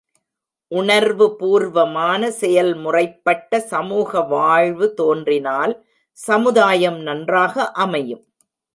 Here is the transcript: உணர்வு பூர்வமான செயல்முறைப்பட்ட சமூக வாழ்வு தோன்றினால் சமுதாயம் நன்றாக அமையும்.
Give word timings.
உணர்வு 0.71 1.25
பூர்வமான 1.35 2.31
செயல்முறைப்பட்ட 2.31 3.59
சமூக 3.59 4.21
வாழ்வு 4.33 4.93
தோன்றினால் 4.93 5.75
சமுதாயம் 6.17 6.99
நன்றாக 7.01 7.71
அமையும். 7.85 8.23